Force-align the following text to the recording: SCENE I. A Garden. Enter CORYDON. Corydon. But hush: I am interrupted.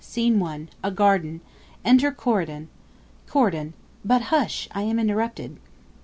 SCENE 0.03 0.41
I. 0.41 0.65
A 0.83 0.89
Garden. 0.89 1.41
Enter 1.85 2.11
CORYDON. 2.11 2.69
Corydon. 3.27 3.75
But 4.03 4.21
hush: 4.33 4.67
I 4.71 4.81
am 4.81 4.97
interrupted. 4.97 5.57